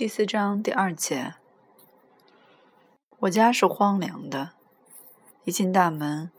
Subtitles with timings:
[0.00, 1.34] 第四章第二节，
[3.18, 4.52] 我家是荒凉的。
[5.44, 6.30] 一进大门，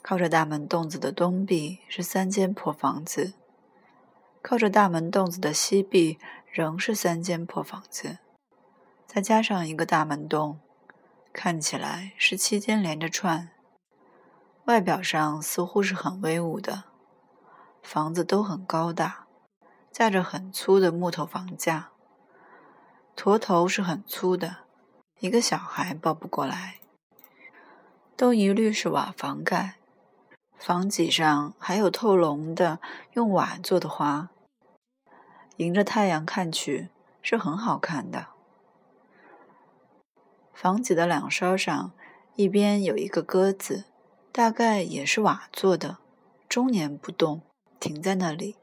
[0.00, 3.32] 靠着大门洞子的东壁是三间破房子，
[4.40, 6.20] 靠着大门洞子的西壁
[6.52, 8.18] 仍是三间破房子，
[9.08, 10.60] 再加上一个大门洞，
[11.32, 13.50] 看起来是七间连着串。
[14.66, 16.84] 外表上似乎是很威武的，
[17.82, 19.26] 房子都很高大，
[19.90, 21.90] 架着很粗的木头房架。
[23.20, 24.60] 驼头是很粗的，
[25.18, 26.78] 一个小孩抱不过来。
[28.16, 29.76] 都一律是瓦房盖，
[30.56, 32.80] 房脊上还有透笼的
[33.12, 34.30] 用瓦做的花，
[35.58, 36.88] 迎着太阳看去
[37.20, 38.28] 是很好看的。
[40.54, 41.92] 房脊的两梢上，
[42.36, 43.84] 一边有一个鸽子，
[44.32, 45.98] 大概也是瓦做的，
[46.48, 47.42] 终年不动，
[47.78, 48.56] 停在那里。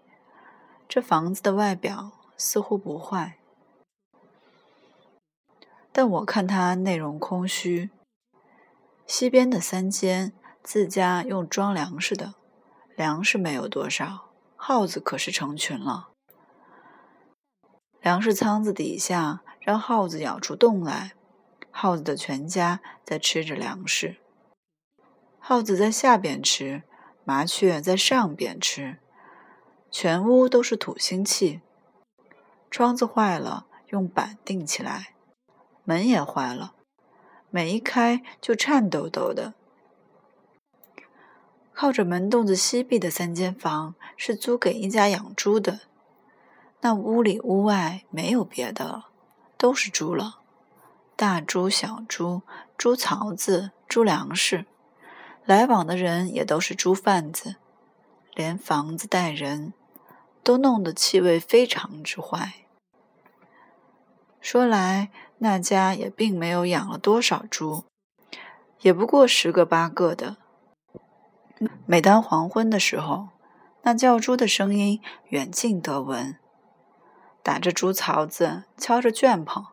[0.89, 3.38] 这房子的外表似乎不坏。
[5.97, 7.89] 但我看它内容空虚。
[9.08, 12.35] 西边的三间自家用装粮食的，
[12.95, 16.09] 粮食没有多少，耗子可是成群了。
[17.99, 21.13] 粮食仓子底下让耗子咬出洞来，
[21.72, 24.17] 耗子的全家在吃着粮食。
[25.39, 26.83] 耗子在下边吃，
[27.23, 29.00] 麻雀在上边吃，
[29.89, 31.61] 全屋都是土腥气。
[32.69, 35.16] 窗子坏了，用板钉起来。
[35.88, 36.73] 门也坏了，
[37.49, 39.53] 门一开就颤抖抖的。
[41.73, 45.79] 靠着门洞子西壁的三间房是租给一家养猪的，
[46.81, 49.07] 那屋里屋外没有别的了，
[49.57, 50.41] 都是猪了，
[51.16, 52.41] 大猪、小猪、
[52.77, 54.66] 猪槽子、猪粮食，
[55.45, 57.55] 来往的人也都是猪贩子，
[58.33, 59.72] 连房子带人
[60.44, 62.66] 都弄得气味非常之坏。
[64.41, 65.09] 说来。
[65.39, 67.83] 那家也并没有养了多少猪，
[68.81, 70.38] 也不过十个八个的。
[71.85, 73.29] 每当黄昏的时候，
[73.84, 76.38] 那叫猪的声音远近得闻，
[77.44, 79.66] 打着猪槽子，敲着圈棚，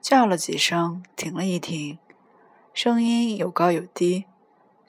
[0.00, 1.98] 叫了几声，停了一停，
[2.72, 4.24] 声音有高有低，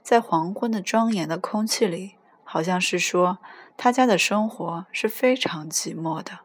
[0.02, 3.40] 在黄昏的庄严的空气里，好像是说
[3.78, 6.40] 他家的生活是非常寂寞的。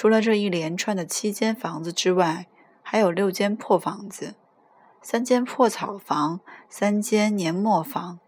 [0.00, 2.46] 除了这一连串的七间房子之外，
[2.80, 4.34] 还有六间破房子，
[5.02, 6.40] 三间破草房，
[6.70, 8.18] 三间碾磨房。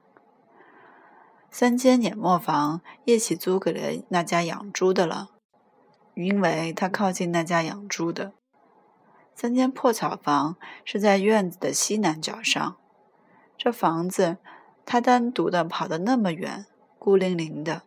[1.50, 5.30] 三间碾磨房，叶启租给了那家养猪的了，
[6.12, 8.34] 因为他靠近那家养猪的。
[9.34, 12.76] 三间破草房是在院子的西南角上，
[13.56, 14.36] 这房子
[14.84, 16.66] 他单独的跑得那么远，
[16.98, 17.80] 孤零零的，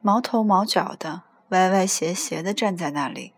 [0.00, 1.22] 毛头毛脚的。
[1.50, 3.32] 歪歪斜斜地站在那里，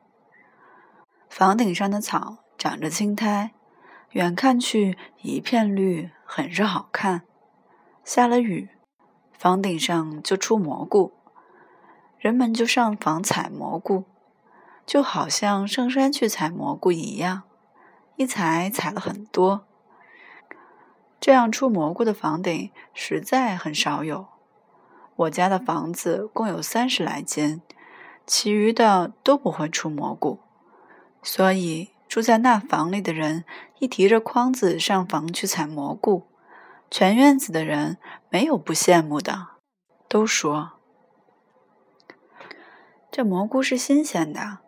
[1.28, 3.52] 房顶上的草长着青苔，
[4.12, 7.24] 远看去一片绿，很是好看。
[8.02, 8.70] 下了雨，
[9.38, 11.12] 房顶上就出蘑菇，
[12.16, 14.04] 人们就上房采蘑菇，
[14.86, 17.42] 就好像上山去采蘑菇一样，
[18.16, 19.66] 一采采了很多。
[21.20, 24.28] 这样出蘑菇的房顶实在很少有。
[25.16, 27.60] 我家的房子共有三十来间。
[28.28, 30.38] 其余的都不会出蘑菇，
[31.22, 33.46] 所以住在那房里的人
[33.78, 36.26] 一提着筐子上房去采蘑菇，
[36.90, 37.96] 全院子的人
[38.28, 39.46] 没有不羡慕的，
[40.08, 40.72] 都说
[43.10, 44.58] 这蘑菇是新鲜的，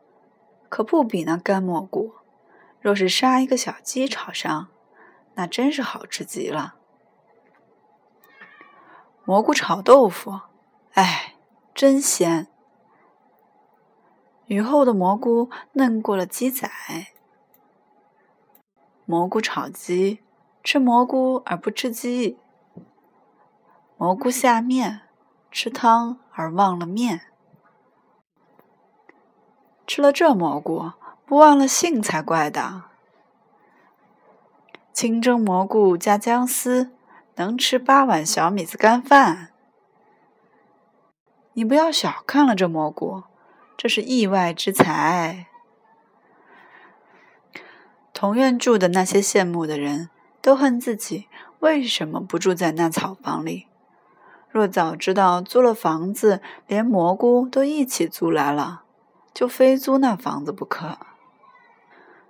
[0.71, 2.15] 可不比那干蘑菇。
[2.81, 4.69] 若是杀一个小鸡炒上，
[5.35, 6.77] 那真是好吃极了。
[9.27, 10.41] 蘑菇炒豆腐，
[10.95, 11.35] 哎，
[11.75, 12.50] 真鲜。
[14.51, 16.69] 雨后的蘑菇嫩过了鸡仔，
[19.05, 20.25] 蘑菇炒鸡，
[20.65, 22.37] 吃蘑菇而不吃鸡；
[23.97, 25.03] 蘑菇下面，
[25.53, 27.21] 吃汤而忘了面。
[29.87, 30.95] 吃了这蘑菇，
[31.25, 32.83] 不忘了性才怪的。
[34.93, 36.91] 清蒸蘑菇加姜丝，
[37.37, 39.53] 能吃八碗小米子干饭。
[41.53, 43.23] 你不要小看了这蘑菇。
[43.83, 45.47] 这是意外之财。
[48.13, 50.11] 同院住的那些羡慕的人
[50.43, 51.29] 都恨自己
[51.61, 53.69] 为什么不住在那草房里。
[54.51, 58.83] 若早知道租了房子，连蘑菇都一起租来了，
[59.33, 60.99] 就非租那房子不可。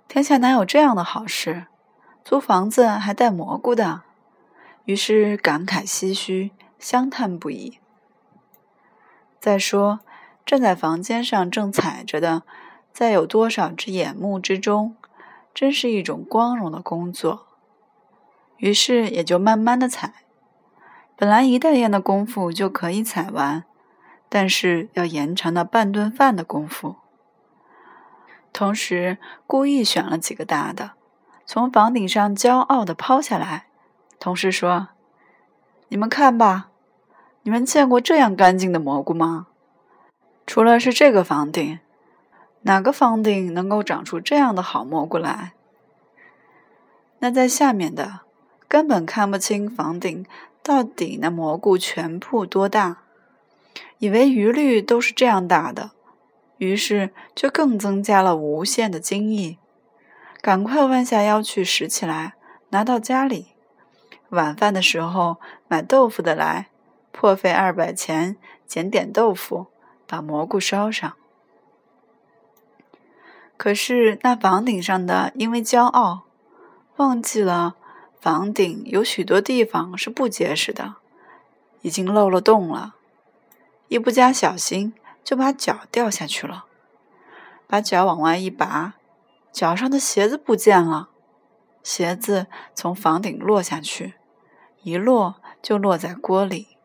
[0.07, 1.65] 天下哪有这样的好事？
[2.23, 4.03] 租房子还带蘑菇的？
[4.85, 7.79] 于是感慨唏嘘，相叹不已。
[9.41, 9.99] 再说。
[10.45, 12.43] 站在房间上正踩着的，
[12.91, 14.95] 在有多少只眼目之中，
[15.53, 17.47] 真是一种光荣的工作。
[18.57, 20.13] 于是也就慢慢的踩。
[21.15, 23.63] 本来一袋烟的功夫就可以踩完，
[24.27, 26.95] 但是要延长到半顿饭的功夫。
[28.51, 29.17] 同时
[29.47, 30.91] 故意选了几个大的，
[31.45, 33.67] 从房顶上骄傲的抛下来，
[34.19, 34.89] 同时说
[35.89, 36.69] ：“你们看吧，
[37.43, 39.47] 你们见过这样干净的蘑菇吗？
[40.51, 41.79] 除了是这个房顶，
[42.63, 45.53] 哪个房顶能够长出这样的好蘑菇来？
[47.19, 48.19] 那在下面的
[48.67, 50.25] 根本看不清房顶。”
[50.61, 52.97] 到底那蘑菇全部多大？
[53.99, 55.91] 以为余绿都是这样大的，
[56.57, 59.57] 于是就更增加了无限的惊异。
[60.41, 62.33] 赶快弯下腰去拾起来，
[62.71, 63.53] 拿到家里。
[64.31, 65.37] 晚饭的时候
[65.69, 66.67] 买豆腐的来，
[67.13, 68.35] 破费二百钱
[68.67, 69.67] 捡点豆腐，
[70.11, 71.13] 把蘑菇烧上。
[73.55, 76.23] 可是那房顶上的因为骄傲，
[76.97, 77.77] 忘记了。
[78.19, 80.95] 房顶有许多地方是不结实的，
[81.81, 82.95] 已经漏了洞了。
[83.87, 84.93] 一不加小心，
[85.23, 86.65] 就把脚掉下去了。
[87.65, 88.95] 把脚往外一拔，
[89.53, 91.07] 脚上的鞋子不见了。
[91.81, 94.15] 鞋子从房顶落下去，
[94.83, 96.77] 一落就落在锅里。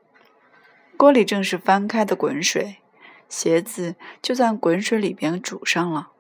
[0.97, 2.77] 锅里正是翻开的滚水，
[3.29, 6.11] 鞋子就在滚水里边煮上了。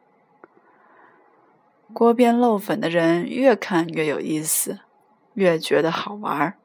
[1.93, 4.81] 锅边漏粉的人越看越有意思。
[5.37, 6.56] 越觉得好玩。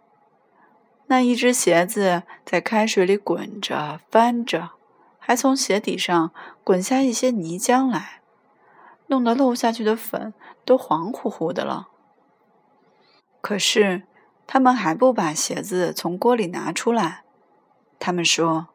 [1.07, 4.71] 那一只鞋子在开水里滚着翻着，
[5.19, 6.31] 还从鞋底上
[6.63, 8.21] 滚下一些泥浆来，
[9.07, 10.33] 弄得漏下去的粉
[10.63, 11.89] 都黄乎乎的了。
[13.41, 14.03] 可是
[14.47, 17.23] 他们还不把鞋子从锅里拿出来。
[17.99, 18.69] 他们说：“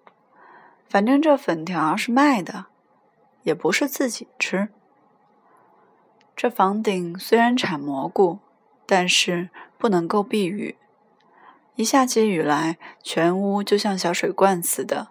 [0.89, 2.67] 反正这粉条是卖的，
[3.43, 4.69] 也不是自己吃。
[6.35, 8.39] 这房顶虽然产蘑菇，
[8.87, 10.79] 但是……”不能够避雨，
[11.75, 15.09] 一下起雨来，全屋就像小水罐似的，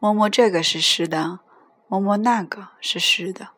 [0.00, 1.38] 摸摸这个是湿的，
[1.86, 3.50] 摸摸那个是湿的。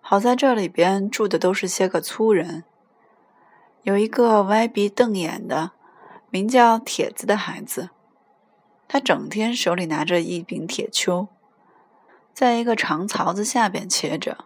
[0.00, 2.64] 好在这里边住的都是些个粗人，
[3.82, 5.72] 有一个歪鼻瞪眼的，
[6.30, 7.90] 名叫铁子的孩子，
[8.86, 11.28] 他整天手里拿着一柄铁锹，
[12.32, 14.44] 在一个长槽子下边切着，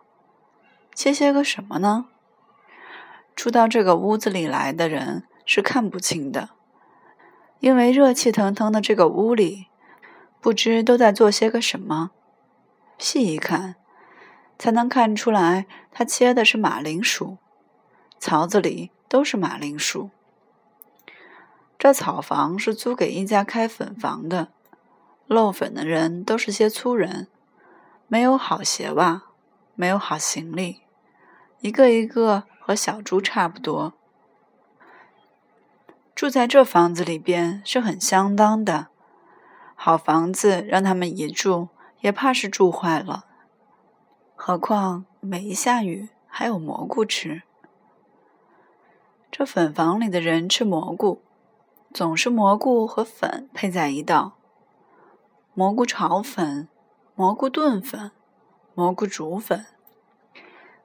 [0.95, 2.07] 切些个什么呢？
[3.35, 6.51] 住到这个屋子里来的人是看不清的，
[7.61, 9.67] 因为热气腾腾的这个屋里，
[10.41, 12.11] 不知都在做些个什么。
[12.99, 13.77] 细一看，
[14.59, 17.39] 才能看出来，他切的是马铃薯，
[18.19, 20.11] 槽子里都是马铃薯。
[21.79, 24.49] 这草房是租给一家开粉房的，
[25.27, 27.29] 漏粉的人都是些粗人，
[28.09, 29.23] 没有好鞋袜，
[29.75, 30.83] 没有好行李，
[31.61, 32.45] 一个一个。
[32.69, 33.95] 和小猪差不多，
[36.15, 38.89] 住在这房子里边是很相当的。
[39.75, 41.69] 好房子让他们一住，
[42.01, 43.25] 也怕是住坏了。
[44.37, 47.41] 何况每一下雨还有蘑菇吃。
[49.31, 51.23] 这粉房里的人吃蘑菇，
[51.93, 54.35] 总是蘑菇和粉配在一道：
[55.55, 56.69] 蘑菇炒粉、
[57.15, 58.13] 蘑菇炖粉、
[58.75, 59.67] 蘑菇煮粉。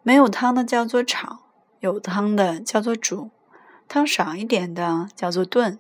[0.02, 1.40] 没有汤的叫做炒。
[1.80, 3.30] 有汤的叫做煮，
[3.90, 5.78] 汤少一点的叫做炖。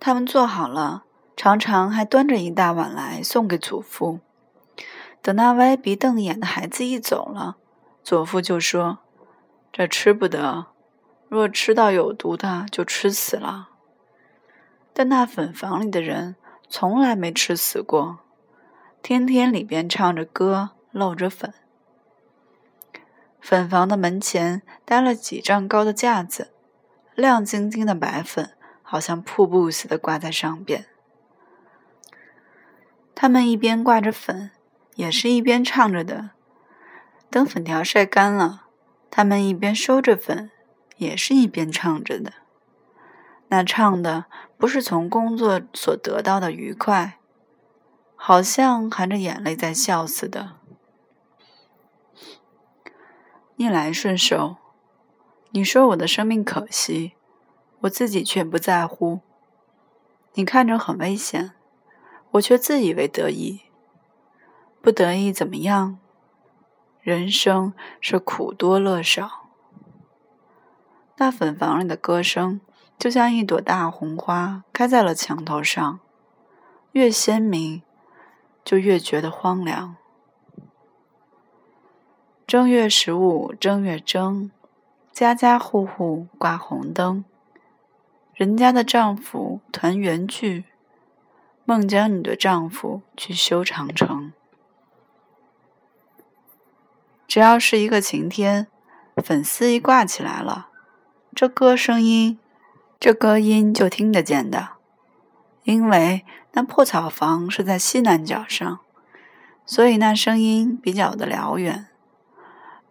[0.00, 1.04] 他们做好了，
[1.36, 4.18] 常常还端着一大碗来送给祖父。
[5.22, 7.56] 等那歪鼻瞪眼的孩子一走了，
[8.02, 8.98] 祖父就说
[9.70, 10.66] ：“这吃不得，
[11.30, 13.70] 若吃到有毒的，就吃死了。”
[14.92, 16.34] 但那粉房里的人
[16.68, 18.18] 从来没吃死过，
[19.00, 21.54] 天天里边唱着歌，漏着粉。
[23.40, 26.50] 粉房的门前搭了几丈高的架子，
[27.14, 28.50] 亮晶晶的白粉
[28.82, 30.86] 好像瀑布似的挂在上边。
[33.14, 34.50] 他们一边挂着粉，
[34.96, 36.30] 也是一边唱着的。
[37.30, 38.66] 等粉条晒干了，
[39.10, 40.50] 他们一边收着粉，
[41.00, 42.34] 也是一边唱着的。
[43.48, 44.26] 那唱的
[44.58, 47.18] 不是从工作所得到的愉快，
[48.14, 50.56] 好像含着眼泪在笑似的。
[53.56, 54.58] 逆来顺受，
[55.50, 57.14] 你说我的生命可惜，
[57.80, 59.20] 我自己却不在乎。
[60.34, 61.52] 你看着很危险，
[62.32, 63.62] 我却自以为得意。
[64.82, 65.98] 不得意怎么样？
[67.00, 69.39] 人生是苦多乐少。
[71.22, 72.62] 那粉房里的歌声，
[72.98, 76.00] 就像一朵大红花开在了墙头上，
[76.92, 77.82] 越鲜明，
[78.64, 79.96] 就越觉得荒凉。
[82.46, 84.50] 正月十五正月正，
[85.12, 87.22] 家家户户挂红灯，
[88.32, 90.64] 人家的丈夫团圆聚，
[91.66, 94.32] 孟姜女的丈夫去修长城。
[97.28, 98.68] 只要是一个晴天，
[99.16, 100.69] 粉丝一挂起来了，
[101.34, 102.38] 这歌声音，
[102.98, 104.70] 这歌音就听得见的，
[105.64, 108.80] 因为那破草房是在西南角上，
[109.64, 111.86] 所以那声音比较的辽远。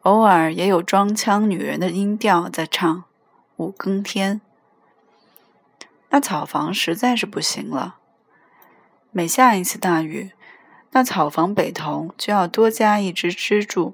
[0.03, 3.03] 偶尔也有装腔女人的音调在唱
[3.57, 4.39] 五更天。
[6.09, 7.97] 那草房实在是不行了，
[9.11, 10.31] 每下一次大雨，
[10.91, 13.93] 那草房北头就要多加一只支柱。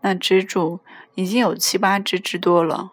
[0.00, 0.78] 那支柱
[1.16, 2.92] 已经有七八支之多了，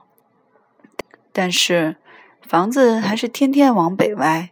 [1.33, 1.97] 但是
[2.41, 4.51] 房子还是天天往北歪，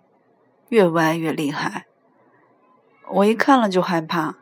[0.68, 1.86] 越歪越厉害。
[3.10, 4.36] 我一看了就害怕，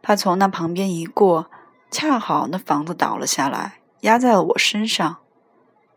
[0.00, 1.50] 怕从那旁边一过。
[1.90, 5.20] 恰好那房子倒了下来，压在了我身上。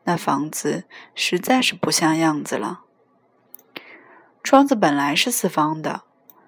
[0.05, 2.81] 那房子实在是不像样子了。
[4.41, 6.03] 窗子本来是四方的，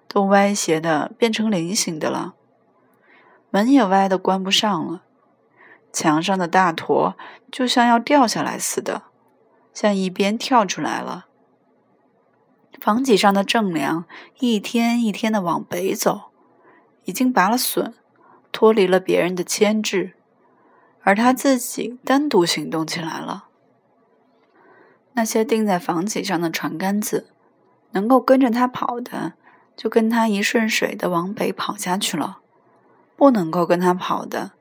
[0.08, 2.36] 都歪斜的变成菱形的了。
[3.52, 5.04] 门也歪的关不上了。
[5.94, 7.16] 墙上的大坨
[7.50, 9.04] 就像要掉下来似的，
[9.74, 11.28] 向一边跳出来了。
[12.82, 14.04] 房脊上的正梁
[14.40, 16.32] 一天一天的往北走，
[17.06, 17.94] 已经拔了笋。
[18.56, 20.14] 脱离了别人的牵制，
[21.02, 23.46] 而他自己单独行动起来了。
[25.14, 27.32] 那些钉在房脊上的船杆子，
[27.94, 29.34] 能够跟着他跑的，
[29.76, 32.42] 就跟他一顺水的往北跑下去了；
[33.18, 34.52] 不能够跟他跑的，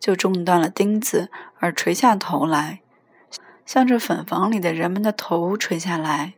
[0.00, 2.80] 就中断了钉子而垂下头来，
[3.64, 6.32] 向着粉房里的人们的头垂下来。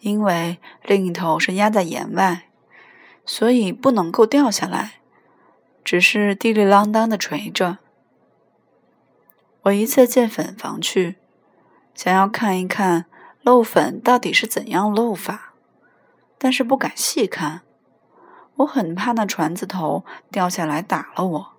[0.00, 2.48] 因为另一头是压在檐外，
[3.24, 5.00] 所以不能够掉下来。
[5.82, 7.78] 只是滴里啷当的垂着。
[9.62, 11.16] 我一次进粉房去，
[11.94, 13.06] 想要看一看
[13.42, 15.54] 漏粉到底是怎样漏法，
[16.36, 17.62] 但是不敢细看，
[18.56, 21.55] 我很怕那船子头掉下来打了我。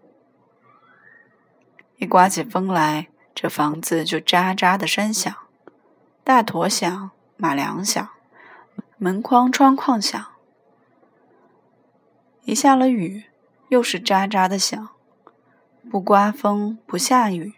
[1.97, 5.33] 一刮起风来，这房子就喳喳的声响，
[6.23, 8.09] 大坨响，马梁响，
[8.97, 10.25] 门框窗框响。
[12.45, 13.25] 一下了雨。
[13.69, 14.91] 又是喳喳的响，
[15.91, 17.55] 不刮风不下雨，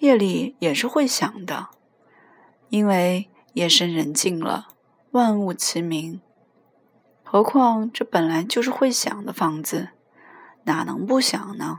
[0.00, 1.68] 夜里也是会响的，
[2.70, 4.66] 因为夜深人静了，
[5.12, 6.20] 万物齐鸣。
[7.22, 9.90] 何况这本来就是会响的房子，
[10.64, 11.78] 哪能不响呢？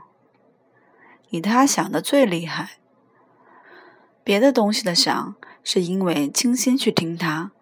[1.30, 2.72] 以他想的最厉害，
[4.22, 5.34] 别的东西的响
[5.64, 7.52] 是因为精心去听它，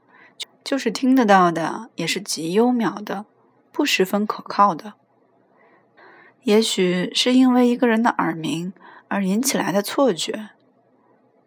[0.64, 3.26] 就是听得到的，也是极优妙的，
[3.70, 4.94] 不十分可靠的。
[6.42, 8.72] 也许是因为一个人的耳鸣
[9.08, 10.50] 而引起来的错觉，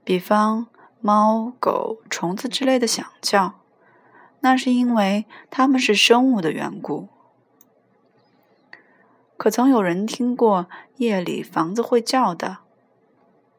[0.03, 0.67] 比方
[0.99, 3.55] 猫、狗、虫子之类的响叫，
[4.41, 7.09] 那是因为它们是生物的缘故。
[9.41, 10.67] 可曾有人听过
[10.97, 12.59] 夜里房子会叫的？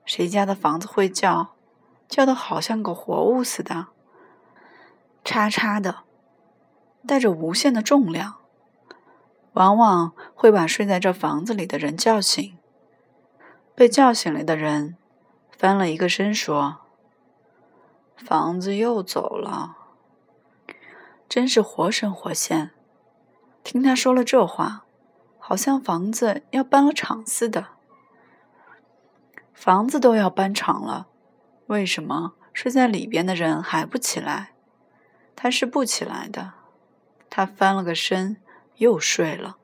[0.04, 1.56] 谁家的房子会叫？
[2.08, 3.88] 叫的好像个活物似的，
[5.24, 6.04] 叉叉的，
[7.04, 8.36] 带着无限的重量。
[9.54, 12.56] 往往会把睡在这房子里的人叫醒。
[13.74, 14.96] 被叫醒了的人
[15.50, 16.76] 翻了一个身，说
[18.14, 19.76] ：“房子又走了。”
[21.28, 22.70] 真是活神活现。
[23.64, 24.84] 听他说了这话，
[25.44, 27.66] 好像房子要搬了场似的。
[29.52, 31.08] 房子都要搬场了，
[31.66, 34.52] 为什么睡在里边的人还不起来？
[35.34, 36.52] 他是不起来的。
[37.28, 38.36] 他翻了个身。
[38.78, 39.58] 又睡了。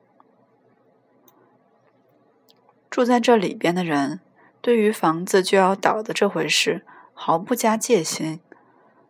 [2.89, 4.21] 住在这里边的人，
[4.61, 8.41] 对于房子就要倒的这回事毫不加戒心，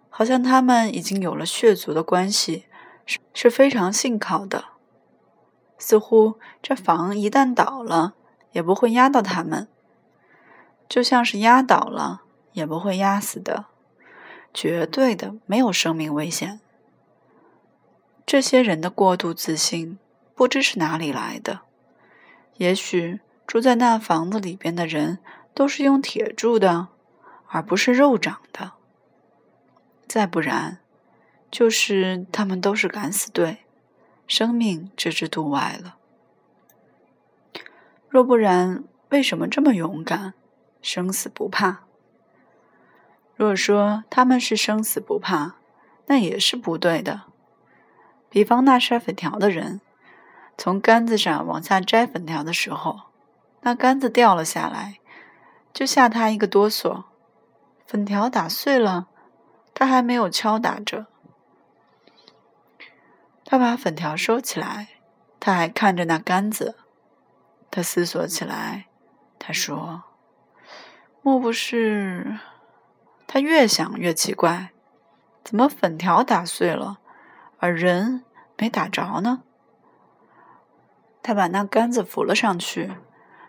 [0.09, 2.65] 好像他们已经有了血族的关系，
[3.05, 4.65] 是是非常信靠的。
[5.79, 8.15] 似乎这房一旦倒了，
[8.53, 9.69] 也不会压到他们，
[10.89, 13.67] 就像是压倒了也不会压死的，
[14.53, 16.61] 绝对的没有生命危险。
[18.27, 19.99] 这些人的过度自信，
[20.35, 21.61] 不知是哪里来的。
[22.57, 25.21] 也许住在那房子里边的人
[25.55, 26.89] 都是用铁铸的，
[27.47, 28.73] 而不是肉长的。
[30.07, 30.81] 再不然，
[31.51, 33.65] 就是他们都是敢死队，
[34.29, 35.97] 生命置之度外了。
[38.09, 40.35] 若不然，为什么这么勇敢，
[40.81, 41.81] 生死不怕？
[43.35, 45.57] 若说他们是生死不怕，
[46.07, 47.23] 那也是不对的。
[48.29, 49.81] 比方那筛粉条的人，
[50.57, 53.01] 从杆子上往下摘粉条的时候，
[53.63, 54.99] 那杆子掉了下来，
[55.73, 57.05] 就吓他一个哆嗦。
[57.87, 59.09] 粉条打碎了，
[59.73, 61.07] 他还没有敲打着。
[63.51, 64.89] 他把粉条收起来，
[65.41, 66.77] 他还看着那杆子。
[67.71, 68.89] 他思索起来，
[69.39, 70.03] 他说
[71.25, 72.41] ：“莫不是？”
[73.27, 74.73] 他越想越奇怪，
[75.43, 76.99] 怎么粉条打碎了，
[77.57, 78.23] 而人
[78.59, 79.43] 没打着呢？
[81.23, 82.93] 他把那杆子扶了上去，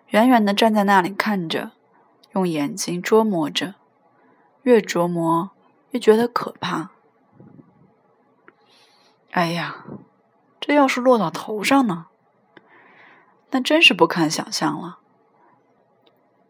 [0.07, 1.71] 远远的站在那里看着，
[2.31, 3.75] 用眼睛捉摸着，
[4.61, 5.51] 越琢磨
[5.89, 6.91] 越觉得可怕。
[9.31, 9.85] 哎呀，
[10.59, 12.07] 这要是落到头上呢？
[13.51, 14.99] 那真是不堪想象了。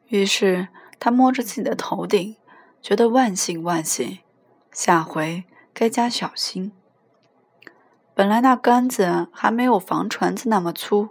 [0.08, 0.70] 于是
[1.00, 2.36] 他摸着自己的头顶，
[2.82, 4.20] 觉得万幸万幸，
[4.72, 5.44] 下回
[5.74, 6.72] 该加小心。
[8.14, 11.10] 本来那杆子还没有房船子那么粗，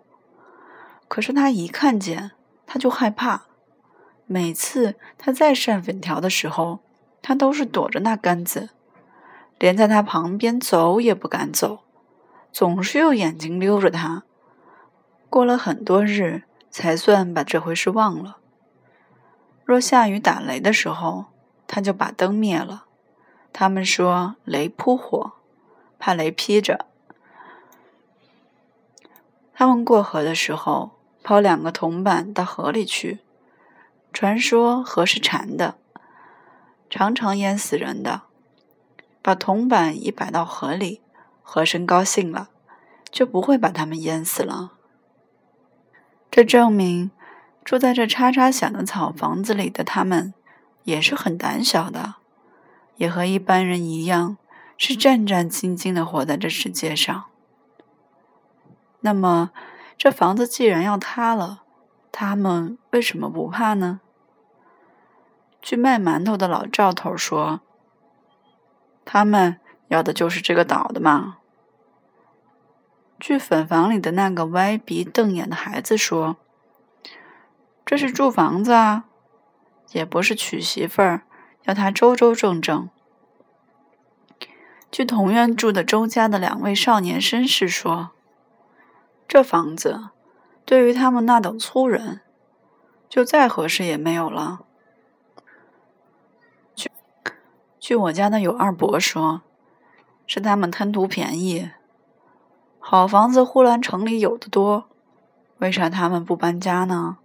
[1.06, 2.32] 可是他一看见，
[2.66, 3.44] 他就害怕。
[4.26, 6.80] 每次他再扇粉条的时候，
[7.22, 8.70] 他都是躲着那杆子，
[9.58, 11.80] 连在他旁边走也不敢走，
[12.52, 14.22] 总是用眼睛溜着他。
[15.28, 18.38] 过了很多日，才算把这回事忘了。
[19.64, 21.26] 若下雨打雷的时候，
[21.66, 22.86] 他就把灯灭了。
[23.52, 25.32] 他们说雷扑火，
[25.98, 26.86] 怕雷劈着。
[29.52, 33.18] 他们过河的时候，抛两个铜板到河里去。
[34.12, 35.76] 传说河是馋的，
[36.88, 38.22] 常常淹死人的。
[39.22, 41.00] 把铜板一摆到河里，
[41.42, 42.50] 河神高兴了，
[43.10, 44.72] 就不会把他们淹死了。
[46.30, 47.10] 这证明，
[47.64, 50.34] 住在这叉叉响的草房子里的他们，
[50.84, 52.16] 也是很胆小的，
[52.96, 54.36] 也和一般人一样，
[54.76, 57.24] 是战战兢兢的活在这世界上。
[59.00, 59.50] 那么，
[59.96, 61.62] 这房子既然要塌了，
[62.12, 64.00] 他们为什么不怕呢？
[65.60, 67.60] 据卖馒头的老赵头说，
[69.10, 71.38] 他们要的就是这个岛的嘛。
[73.18, 76.36] 据粉房里的那个歪鼻瞪眼的孩子说
[77.86, 79.06] ：“这是住房子啊，
[79.92, 81.22] 也不是娶媳妇儿，
[81.64, 82.90] 要他周周正正。”
[84.92, 88.10] 据同院住的周家的两位少年绅士说
[89.26, 90.10] ：“这房子
[90.66, 92.20] 对于他们那等粗人，
[93.08, 94.66] 就再合适也没有了。”
[96.76, 96.90] 据
[97.88, 99.40] 据我家的有二伯说，
[100.26, 101.70] 是他们贪图便宜。
[102.78, 104.90] 好房子，呼兰城里有的多，
[105.56, 107.16] 为啥他们不搬家呢？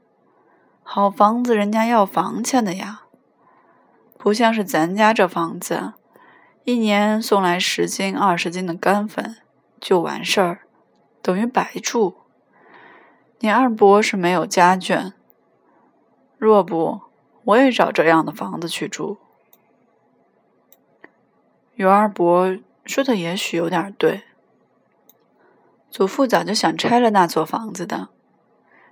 [0.81, 3.01] 好房子，人家要房钱的呀，
[4.17, 5.95] 不像是咱家这房子，
[6.63, 9.35] 一年送来十斤、二十斤的干粉
[9.81, 10.61] 就完事儿，
[11.21, 12.15] 等于白住。
[13.39, 15.11] 你二伯是没有家眷，
[16.37, 17.01] 若不，
[17.43, 19.17] 我也找这样的房子去住。
[21.75, 24.23] 尤二伯说的也许有点对。
[25.89, 28.09] 祖父早就想拆了那座房子的，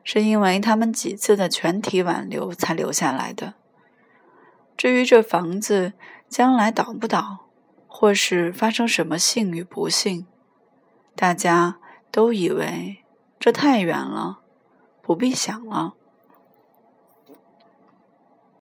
[0.03, 3.55] 是因为他们几次的全体挽留才留下来的。
[4.77, 5.93] 至于这房子
[6.27, 7.49] 将来倒不倒，
[7.87, 10.25] 或是发生什么幸与不幸，
[11.15, 11.77] 大家
[12.11, 13.03] 都以为
[13.39, 14.39] 这太远了，
[15.01, 15.95] 不必想了。